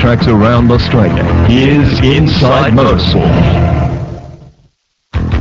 [0.00, 1.24] racetracks around Australia.
[1.46, 4.30] Here's Inside Motorsport.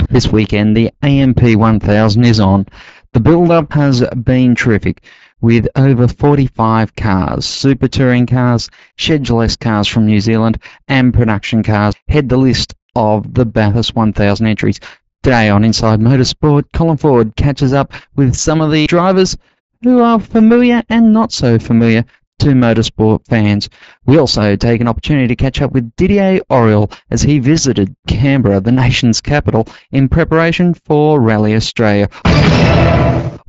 [0.09, 2.65] This weekend, the AMP 1000 is on.
[3.13, 5.03] The build-up has been terrific,
[5.39, 11.95] with over 45 cars, super touring cars, Schedule cars from New Zealand, and production cars
[12.09, 14.79] head the list of the Bathurst 1000 entries.
[15.23, 19.37] Today on Inside Motorsport, Colin Ford catches up with some of the drivers
[19.83, 22.03] who are familiar and not so familiar
[22.39, 23.69] to motorsport fans.
[24.05, 28.59] We also take an opportunity to catch up with Didier Auriol as he visited Canberra,
[28.59, 32.09] the nation's capital, in preparation for Rally Australia.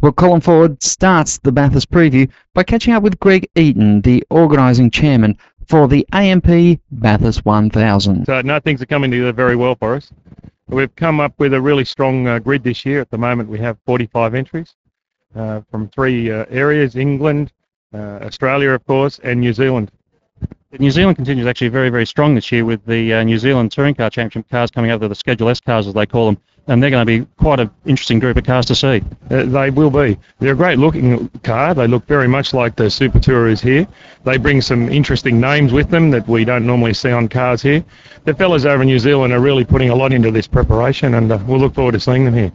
[0.00, 4.90] Well, Colin Ford starts the Bathurst preview by catching up with Greg Eaton, the organising
[4.90, 5.36] chairman
[5.68, 8.26] for the AMP Bathurst 1000.
[8.26, 10.10] So, no, things are coming together very well for us.
[10.68, 13.00] We've come up with a really strong uh, grid this year.
[13.00, 14.74] At the moment, we have 45 entries
[15.34, 17.52] uh, from three uh, areas England,
[17.98, 19.90] Australia, of course, and New Zealand.
[20.78, 23.94] New Zealand continues actually very, very strong this year with the uh, New Zealand Touring
[23.94, 26.90] Car Championship cars coming over, the Schedule S cars as they call them, and they're
[26.90, 29.02] going to be quite an interesting group of cars to see.
[29.30, 30.16] Uh, they will be.
[30.38, 31.74] They're a great looking car.
[31.74, 33.88] They look very much like the Super Tourers here.
[34.22, 37.84] They bring some interesting names with them that we don't normally see on cars here.
[38.24, 41.32] The fellas over in New Zealand are really putting a lot into this preparation, and
[41.32, 42.52] uh, we'll look forward to seeing them here.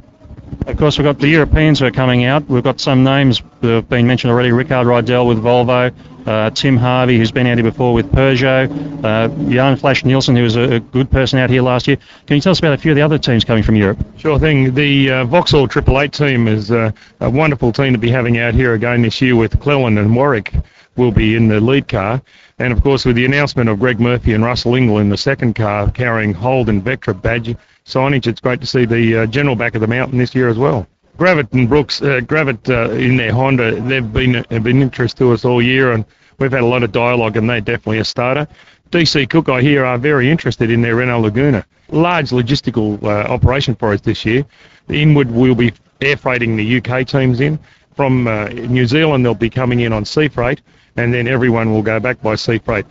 [0.68, 2.48] Of course, we've got the Europeans who are coming out.
[2.48, 4.52] We've got some names that have been mentioned already.
[4.52, 5.94] Rickard Rydell with Volvo,
[6.26, 10.44] uh, Tim Harvey, who's been out here before with Peugeot, uh, Jan Flash Nielsen, who
[10.44, 11.98] was a, a, good person out here last year.
[12.26, 14.00] Can you tell us about a few of the other teams coming from Europe?
[14.18, 14.74] Sure thing.
[14.74, 18.54] The uh, Vauxhall Triple Eight team is uh, a wonderful team to be having out
[18.54, 20.54] here again this year with Cleland and Warwick
[20.98, 22.22] will be in the lead car.
[22.60, 25.56] And of course, with the announcement of Greg Murphy and Russell Ingall in the second
[25.56, 29.82] car carrying Holden Vectra badge signage, it's great to see the uh, general back of
[29.82, 30.88] the mountain this year as well.
[31.18, 35.32] Gravett and Brooks, uh, Gravett uh, in their Honda, they've been have been interest to
[35.32, 36.04] us all year, and
[36.40, 38.48] we've had a lot of dialogue, and they're definitely a starter.
[38.92, 41.66] DC Cook, I hear, are very interested in their Renault Laguna.
[41.90, 44.46] Large logistical uh, operation for us this year.
[44.90, 47.60] Inward, we'll be air freighting the UK teams in.
[47.96, 50.62] From uh, New Zealand, they'll be coming in on sea freight,
[50.96, 52.86] and then everyone will go back by sea freight.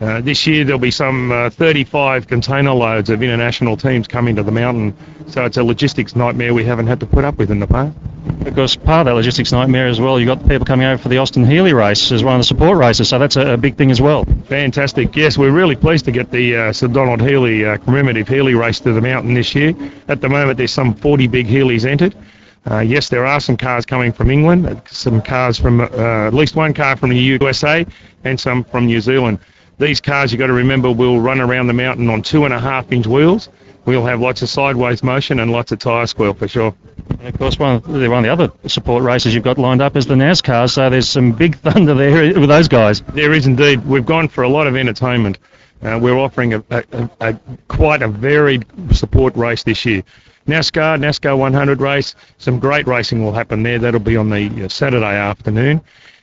[0.00, 4.42] Uh, this year there'll be some uh, 35 container loads of international teams coming to
[4.42, 4.96] the mountain,
[5.28, 7.96] so it's a logistics nightmare we haven't had to put up with in the past.
[8.44, 11.18] Because part of that logistics nightmare as well, you've got people coming over for the
[11.18, 13.90] Austin Healey race as one of the support races, so that's a, a big thing
[13.90, 14.24] as well.
[14.46, 15.14] Fantastic.
[15.16, 18.80] Yes, we're really pleased to get the uh, Sir Donald Healey uh, commemorative Healey race
[18.80, 19.74] to the mountain this year.
[20.08, 22.14] At the moment, there's some 40 big Healeys entered.
[22.68, 25.86] Uh, yes, there are some cars coming from England, uh, some cars from uh,
[26.26, 27.86] at least one car from the USA,
[28.24, 29.38] and some from New Zealand.
[29.78, 32.60] These cars, you've got to remember, will run around the mountain on two and a
[32.60, 33.48] half inch wheels.
[33.86, 36.74] We'll have lots of sideways motion and lots of tyre squeal for sure.
[37.08, 39.80] And of course, one of, the, one of the other support races you've got lined
[39.80, 43.00] up is the NASCAR, so there's some big thunder there with those guys.
[43.14, 43.84] There is indeed.
[43.86, 45.38] We've gone for a lot of entertainment.
[45.82, 50.02] Uh, we're offering a, a, a, quite a varied support race this year.
[50.46, 53.78] NASCAR, NASCAR 100 race, some great racing will happen there.
[53.78, 55.80] That'll be on the uh, Saturday afternoon.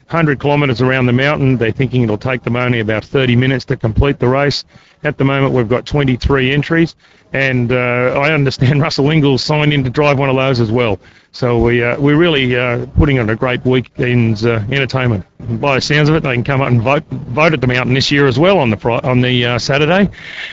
[0.10, 1.58] 100 kilometres around the mountain.
[1.58, 4.64] They're thinking it'll take them only about 30 minutes to complete the race.
[5.08, 6.94] At the moment, we've got 23 entries,
[7.32, 11.00] and uh, I understand Russell Ingall signed in to drive one of those as well.
[11.32, 15.26] So we, uh, we're really uh, putting on a great weekend's uh, entertainment.
[15.62, 17.94] By the sounds of it, they can come up and vote, vote at the mountain
[17.94, 20.10] this year as well on the on the uh, Saturday.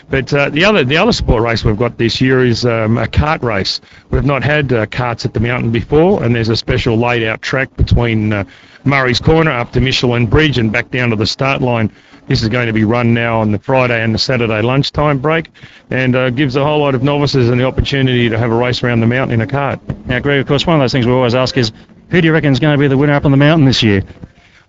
[0.09, 3.43] But the other the other sport race we've got this year is um, a kart
[3.43, 3.81] race.
[4.11, 7.77] We've not had karts at the mountain before, and there's a special laid out track
[7.77, 8.47] between
[8.85, 11.91] Murray's Corner up to Michelin Bridge and back down to the start line.
[12.27, 15.51] This is going to be run now on the Friday and the Saturday lunchtime break
[15.91, 19.01] and uh, gives a whole lot of novices an opportunity to have a race around
[19.01, 19.79] the mountain in a kart.
[20.07, 21.71] Now, Greg, of course, one of those things we always ask is
[22.09, 23.83] who do you reckon is going to be the winner up on the mountain this
[23.83, 24.03] year?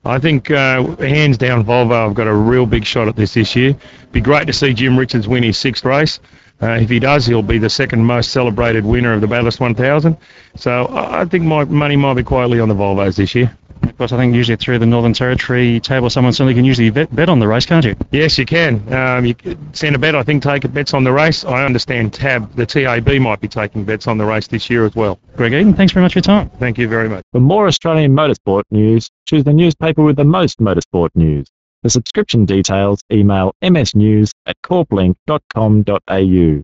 [0.03, 3.55] I think uh, hands down Volvo have got a real big shot at this this
[3.55, 3.75] year.
[4.11, 6.19] Be great to see Jim Richards win his sixth race.
[6.61, 10.17] Uh, if he does, he'll be the second most celebrated winner of the Bathurst 1000.
[10.55, 13.55] So I think my money might be quietly on the Volvos this year.
[13.83, 17.13] Of course, I think usually through the Northern Territory table, someone certainly can usually bet,
[17.15, 17.95] bet on the race, can't you?
[18.11, 18.93] Yes, you can.
[18.93, 19.35] Um, you
[19.73, 21.45] send a bet, I think, take bets on the race.
[21.45, 24.95] I understand TAB, the TAB, might be taking bets on the race this year as
[24.95, 25.19] well.
[25.37, 26.49] Greg Eaton, thanks very much for your time.
[26.59, 27.23] Thank you very much.
[27.31, 31.47] For more Australian motorsport news, choose the newspaper with the most motorsport news.
[31.83, 36.63] For subscription details, email msnews at corplink.com.au.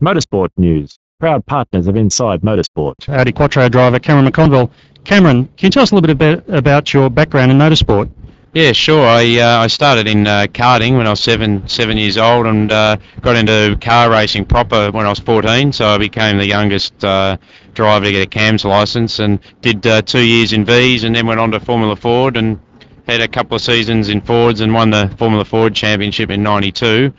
[0.00, 3.08] Motorsport News, proud partners of Inside Motorsport.
[3.08, 4.70] Audi Quattro driver Cameron McConville
[5.02, 8.08] Cameron, can you tell us a little bit about, about your background in motorsport?
[8.54, 9.04] Yeah, sure.
[9.04, 12.70] I uh, I started in uh, karting when I was seven seven years old and
[12.70, 15.72] uh, got into car racing proper when I was 14.
[15.72, 17.36] So I became the youngest uh,
[17.74, 21.26] driver to get a CAMS license and did uh, two years in V's and then
[21.26, 22.60] went on to Formula Ford and
[23.08, 27.12] had a couple of seasons in Fords and won the Formula Ford Championship in '92.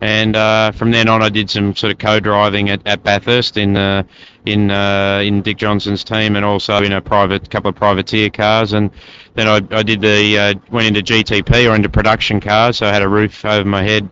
[0.00, 3.76] And uh, from then on, I did some sort of co-driving at, at Bathurst in
[3.76, 4.02] uh,
[4.44, 8.72] in uh, in Dick Johnson's team, and also in a private couple of privateer cars.
[8.72, 8.90] And
[9.34, 12.92] then I, I did the uh, went into GTP or into production cars, so I
[12.92, 14.08] had a roof over my head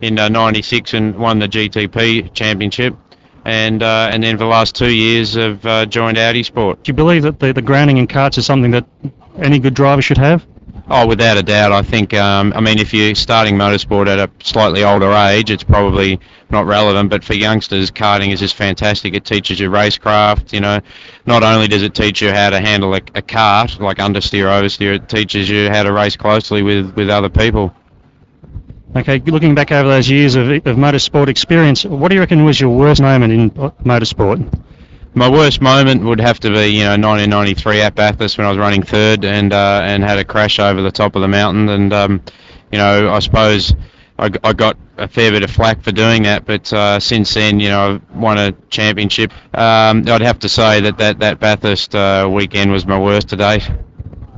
[0.00, 2.96] in '96 and won the GTP championship.
[3.44, 6.82] And uh, and then for the last two years, I've uh, joined Audi Sport.
[6.82, 8.84] Do you believe that the, the grounding in karts is something that
[9.38, 10.44] any good driver should have?
[10.88, 11.72] Oh, without a doubt.
[11.72, 15.64] I think, um, I mean, if you're starting motorsport at a slightly older age, it's
[15.64, 17.10] probably not relevant.
[17.10, 19.14] But for youngsters, karting is just fantastic.
[19.14, 20.52] It teaches you racecraft.
[20.52, 20.80] You know,
[21.26, 24.94] not only does it teach you how to handle a, a kart, like understeer, oversteer,
[24.94, 27.74] it teaches you how to race closely with, with other people.
[28.94, 32.60] Okay, looking back over those years of, of motorsport experience, what do you reckon was
[32.60, 34.62] your worst moment in motorsport?
[35.16, 38.58] My worst moment would have to be, you know, 1993 at Bathurst when I was
[38.58, 41.70] running third and uh, and had a crash over the top of the mountain.
[41.70, 42.22] And um,
[42.70, 43.74] you know, I suppose
[44.18, 47.60] I, I got a fair bit of flack for doing that, but uh, since then,
[47.60, 49.32] you know, I've won a championship.
[49.56, 53.36] Um, I'd have to say that that, that Bathurst uh, weekend was my worst to
[53.36, 53.70] date.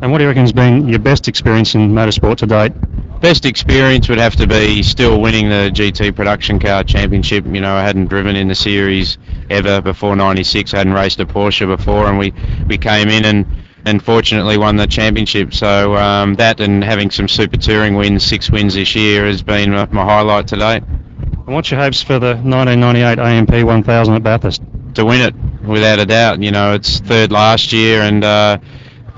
[0.01, 2.73] And what do you reckon has been your best experience in motorsport to date?
[3.21, 7.45] Best experience would have to be still winning the GT Production Car Championship.
[7.47, 9.19] You know, I hadn't driven in the series
[9.51, 10.75] ever before '96.
[10.75, 12.33] I hadn't raced a Porsche before, and we,
[12.67, 13.47] we came in and,
[13.85, 15.55] and fortunately won the championship.
[15.55, 19.71] So um, that and having some Super Touring wins, six wins this year, has been
[19.73, 20.83] my, my highlight to date.
[20.83, 24.63] And what's your hopes for the 1998 AMP 1000 at Bathurst?
[24.95, 25.35] To win it,
[25.67, 26.43] without a doubt.
[26.43, 28.59] You know, it's third last year, and uh,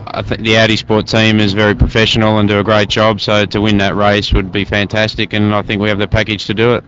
[0.06, 3.20] I think the Audi Sport team is very professional and do a great job.
[3.20, 6.46] So to win that race would be fantastic, and I think we have the package
[6.46, 6.84] to do it.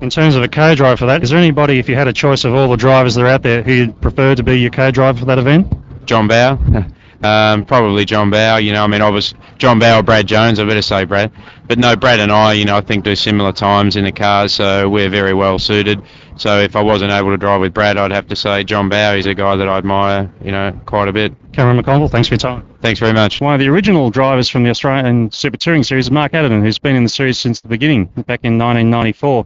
[0.00, 2.44] In terms of a co-driver for that, is there anybody, if you had a choice
[2.44, 5.18] of all the drivers that are out there, who you'd prefer to be your co-driver
[5.18, 5.72] for that event?
[6.06, 6.58] John Bowe.
[7.22, 8.58] Um, probably John Bowe.
[8.58, 10.60] You know, I mean, I was John Bowe or Brad Jones.
[10.60, 11.32] I better say Brad.
[11.66, 14.52] But no, Brad and I, you know, I think do similar times in the cars,
[14.52, 16.00] so we're very well suited.
[16.36, 19.16] So if I wasn't able to drive with Brad, I'd have to say John Bowe.
[19.16, 21.34] He's a guy that I admire, you know, quite a bit.
[21.52, 22.64] Cameron McConville, thanks for your time.
[22.80, 23.40] Thanks very much.
[23.40, 26.78] One of the original drivers from the Australian Super Touring Series is Mark Adderton, who's
[26.78, 29.44] been in the series since the beginning, back in 1994.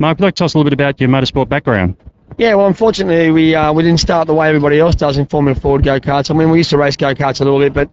[0.00, 1.94] Mark, would you like to tell us a little bit about your motorsport background?
[2.38, 5.54] Yeah, well, unfortunately, we uh, we didn't start the way everybody else does in Formula
[5.54, 6.30] Ford go karts.
[6.30, 7.90] I mean, we used to race go karts a little bit, but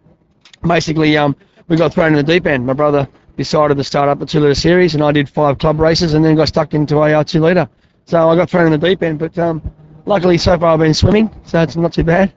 [0.65, 1.35] basically, um,
[1.67, 2.65] we got thrown in the deep end.
[2.65, 5.81] My brother decided to start up a two litre series, and I did five club
[5.81, 7.67] races, and then got stuck into a uh, two litre.
[8.05, 9.61] So I got thrown in the deep end, but um,
[10.05, 12.31] luckily so far I've been swimming, so it's not too bad.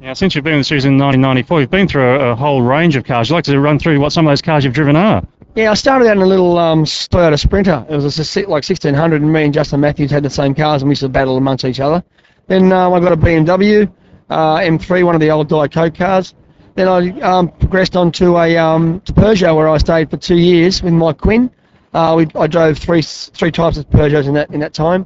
[0.00, 2.62] Now, since you've been in the series in 1994, you've been through a, a whole
[2.62, 3.28] range of cars.
[3.28, 5.26] You'd like to run through what some of those cars you've driven are?
[5.56, 7.84] Yeah, I started out in a little um, Toyota Sprinter.
[7.88, 10.88] It was a, like 1600, and me and Justin Matthews had the same cars, and
[10.88, 12.04] we used to battle amongst each other.
[12.46, 13.92] Then um, I got a BMW
[14.30, 16.34] uh, M3, one of the old Diet Coke cars.
[16.76, 20.36] Then I um, progressed on to a um, to Peugeot, where I stayed for two
[20.36, 21.50] years with Mike Quinn.
[21.92, 25.04] Uh, we, I drove three three types of Peugeots in that in that time.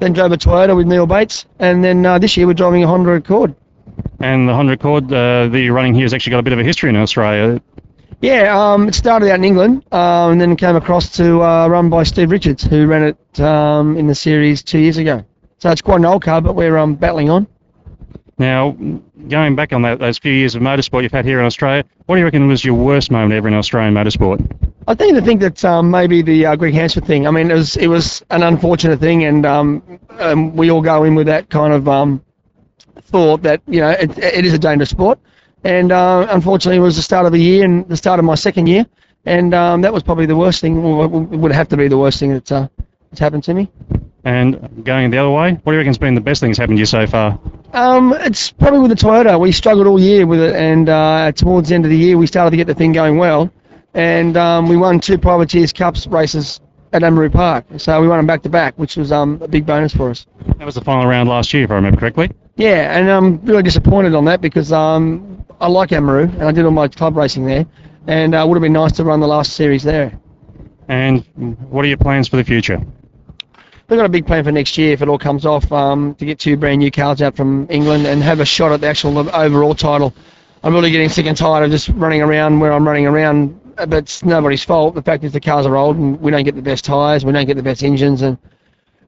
[0.00, 2.86] Then drove a Toyota with Neal Bates, and then uh, this year we're driving a
[2.86, 3.54] Honda Accord.
[4.20, 6.58] And the Honda Accord uh, that you're running here has actually got a bit of
[6.58, 7.60] a history in Australia.
[8.22, 11.90] Yeah, um, it started out in England, uh, and then came across to uh, run
[11.90, 15.24] by Steve Richards, who ran it um, in the series two years ago.
[15.58, 17.48] So it's quite an old car, but we're um, battling on.
[18.38, 18.76] Now,
[19.28, 22.14] going back on that, those few years of motorsport you've had here in Australia, what
[22.14, 24.40] do you reckon was your worst moment ever in Australian motorsport?
[24.86, 27.26] I tend to think that um, maybe the uh, Greg Hansford thing.
[27.26, 31.02] I mean, it was it was an unfortunate thing, and um, um, we all go
[31.02, 32.24] in with that kind of um,
[33.02, 35.18] thought that you know it, it is a dangerous sport.
[35.64, 38.34] And uh, unfortunately, it was the start of the year and the start of my
[38.34, 38.84] second year,
[39.26, 40.78] and um, that was probably the worst thing.
[40.78, 42.68] Or it would have to be the worst thing that uh,
[43.10, 43.70] that's happened to me.
[44.24, 46.78] And going the other way, what do you reckon's been the best thing that's happened
[46.78, 47.38] to you so far?
[47.72, 49.38] Um, it's probably with the Toyota.
[49.38, 52.26] We struggled all year with it, and uh, towards the end of the year, we
[52.26, 53.50] started to get the thing going well,
[53.94, 56.60] and um, we won two Privateers Cups races
[56.92, 57.64] at Amaroo Park.
[57.78, 60.26] So we won them back to back, which was um, a big bonus for us.
[60.58, 62.30] That was the final round last year, if I remember correctly.
[62.56, 65.31] Yeah, and I'm really disappointed on that because um,
[65.62, 67.64] I like Amaroo, and I did all my club racing there,
[68.08, 70.18] and uh, would have been nice to run the last series there.
[70.88, 71.24] And
[71.70, 72.84] what are your plans for the future?
[73.88, 76.24] We've got a big plan for next year if it all comes off um, to
[76.26, 79.16] get two brand new cars out from England and have a shot at the actual
[79.32, 80.12] overall title.
[80.64, 83.92] I'm really getting sick and tired of just running around where I'm running around, but
[83.92, 84.96] it's nobody's fault.
[84.96, 87.30] The fact is the cars are old and we don't get the best tyres, we
[87.30, 88.36] don't get the best engines, and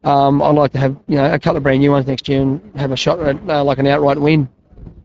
[0.04, 2.42] um, I'd like to have you know a couple of brand new ones next year
[2.42, 4.49] and have a shot at uh, like an outright win.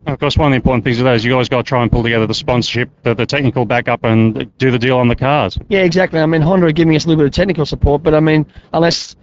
[0.06, 1.92] Of course, one of the important things of those, you guys got to try and
[1.92, 5.58] pull together the sponsorship, the, the technical backup, and do the deal on the cars.
[5.68, 6.20] Yeah, exactly.
[6.20, 8.46] I mean, Honda are giving us a little bit of technical support, but I mean,
[8.72, 9.14] unless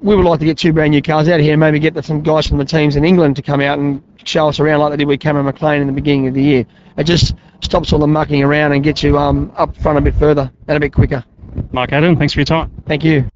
[0.00, 2.02] we would like to get two brand new cars out here and maybe get the,
[2.02, 4.90] some guys from the teams in England to come out and show us around like
[4.90, 6.66] they did with Cameron McLean in the beginning of the year.
[6.96, 10.14] It just stops all the mucking around and gets you um, up front a bit
[10.16, 11.24] further and a bit quicker.
[11.70, 12.72] Mark Adam, thanks for your time.
[12.86, 13.28] Thank you.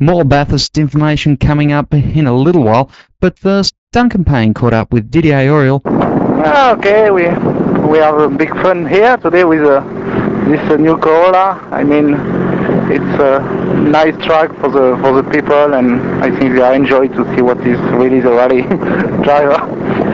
[0.00, 2.90] More Bathurst information coming up in a little while,
[3.20, 5.80] but first, Duncan Payne caught up with Didier Auriol.
[6.76, 7.22] Okay, we
[7.88, 9.80] we have a big fun here today with uh,
[10.50, 11.66] this uh, new Corolla.
[11.72, 12.12] I mean,
[12.92, 13.40] it's a
[13.88, 17.40] nice track for the for the people, and I think they are enjoy to see
[17.40, 18.62] what is really the rally
[19.24, 19.56] driver.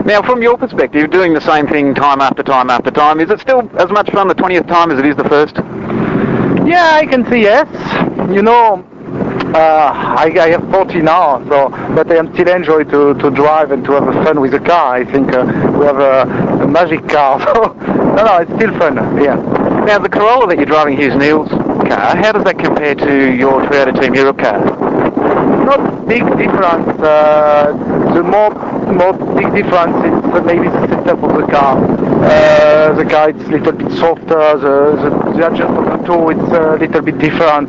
[0.04, 3.40] Now, from your perspective, doing the same thing time after time after time, is it
[3.40, 5.56] still as much fun the 20th time as it is the first?
[6.64, 7.66] Yeah, I can see yes.
[8.30, 8.86] You know,
[9.54, 13.70] uh, I, I have 40 now, so but I am still enjoy to, to drive
[13.70, 14.94] and to have fun with the car.
[14.96, 15.44] I think uh,
[15.78, 16.22] we have a,
[16.62, 18.96] a magic car, so no, no, it's still fun.
[19.22, 19.36] Yeah.
[19.84, 22.16] Now, the Corolla that you're driving here is Neal's car.
[22.16, 24.58] How does that compare to your Toyota Team Europe car?
[25.64, 26.88] Not big difference.
[27.00, 27.72] Uh,
[28.14, 28.50] the more
[28.92, 31.80] more big difference is maybe the setup of the car.
[32.22, 34.56] Uh, the car is a little bit softer.
[34.58, 37.68] The, the, the adjust of the toe it's a little bit different.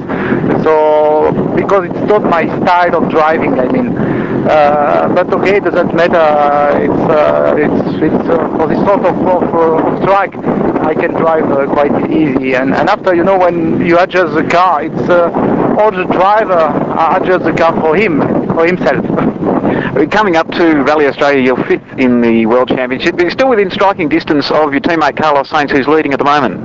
[0.64, 3.98] So because it's not my style of driving, I mean.
[3.98, 6.78] Uh, but okay, it doesn't matter.
[6.84, 10.36] It's uh, it's it's uh, for this sort of, of, uh, of track.
[10.86, 14.84] I can drive quite easy, and, and after you know when you adjust the car,
[14.84, 15.10] it's
[15.80, 16.70] all the driver
[17.16, 18.20] adjusts the car for him,
[18.54, 19.04] for himself.
[20.12, 23.72] Coming up to Rally Australia, you're fifth in the World Championship, but you're still within
[23.72, 26.62] striking distance of your teammate Carlos Sainz, who's leading at the moment.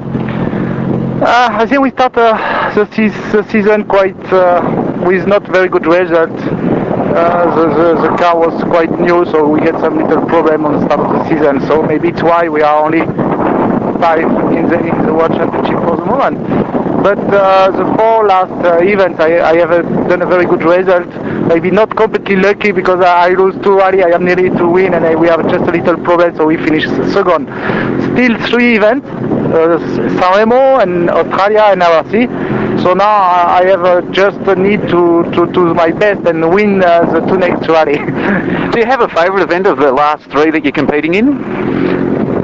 [1.22, 5.68] Uh, I think we start uh, the, se- the season quite uh, with not very
[5.68, 6.30] good result.
[6.30, 10.72] Uh, the, the, the car was quite new, so we had some little problem on
[10.80, 11.60] the start of the season.
[11.66, 13.00] So maybe it's why we are only
[14.00, 14.20] five
[14.52, 16.38] in the in the World Championship for the moment.
[17.08, 20.62] But uh, the four last uh, events, I, I have uh, done a very good
[20.62, 21.08] result.
[21.48, 24.04] Maybe not completely lucky because I, I lose two rally.
[24.04, 26.58] I am nearly to win, and I, we have just a little problem, so we
[26.58, 26.84] finish
[27.14, 27.48] second.
[28.12, 29.78] Still three events: uh,
[30.82, 32.12] and Australia and RAC.
[32.82, 36.84] So now I have uh, just a need to, to do my best and win
[36.84, 37.96] uh, the two next rally.
[38.72, 41.97] Do you have a favourite event of the last three that you're competing in?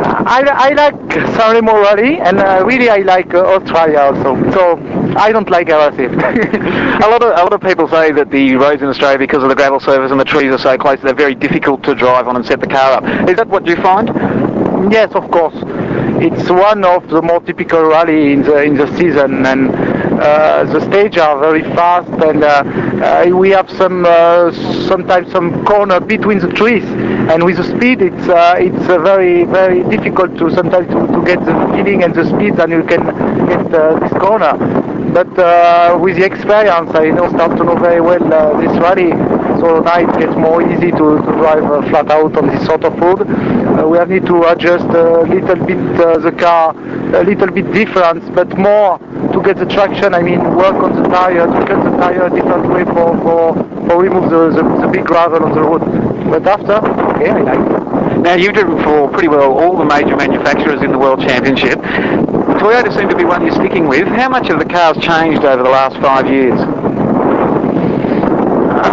[0.04, 4.34] I, I like San rally and uh, really I like uh, Australia also.
[4.52, 4.78] So
[5.16, 5.98] I don't like RAC.
[5.98, 9.48] a lot of a lot of people say that the roads in Australia, because of
[9.48, 12.36] the gravel surface and the trees are so close, they're very difficult to drive on
[12.36, 13.28] and set the car up.
[13.28, 14.08] Is that what you find?
[14.92, 15.54] Yes, of course.
[16.20, 20.80] It's one of the more typical rally in the in the season, and uh, the
[20.88, 22.62] stage are very fast, and uh,
[23.04, 24.52] uh, we have some uh,
[24.86, 29.82] sometimes some corner between the trees, and with the speed, it's uh, it's very very
[29.84, 33.04] difficult to sometimes to, to get the feeling and the speed, and you can
[33.48, 34.54] get this corner.
[35.12, 35.28] But
[36.00, 38.20] with the experience, I know start to know very well
[38.60, 39.12] this rally.
[39.64, 42.84] So now it gets more easy to, to drive uh, flat out on this sort
[42.84, 43.22] of road.
[43.22, 46.76] Uh, we have need to adjust a little bit uh, the car,
[47.16, 48.98] a little bit different, but more
[49.32, 50.12] to get the traction.
[50.12, 53.54] I mean, work on the tire, to cut the tire a different way for for,
[53.88, 55.80] for remove the, the, the big gravel on the road.
[56.28, 56.84] But after,
[57.16, 58.18] okay, I like it.
[58.18, 61.78] Now you've driven for pretty well all the major manufacturers in the World Championship.
[62.60, 64.08] Toyota seem to be one you're sticking with.
[64.08, 66.60] How much have the cars changed over the last five years?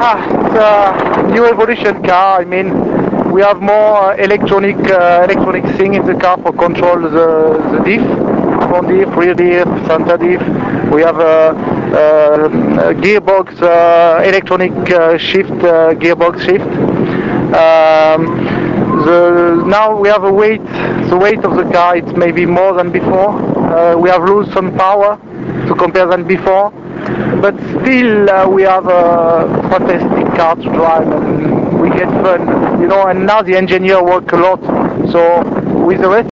[0.04, 2.42] Ah, it's a new evolution car.
[2.42, 7.62] I mean, we have more electronic uh, electronic thing in the car for control the,
[7.72, 8.02] the diff,
[8.70, 10.42] front diff, rear diff, center diff.
[10.92, 11.52] We have a,
[11.96, 16.66] a, a gearbox, uh, electronic uh, shift, uh, gearbox shift.
[17.56, 18.26] Um,
[19.06, 20.64] the, now we have a weight,
[21.10, 23.30] the weight of the car, it's maybe more than before.
[23.32, 25.18] Uh, we have lose some power
[25.68, 26.72] to compare than before.
[27.42, 32.88] But still, uh, we have a fantastic car to drive and we get fun, you
[32.88, 34.62] know, and now the engineer work a lot.
[35.12, 35.44] So
[35.86, 36.31] with the rest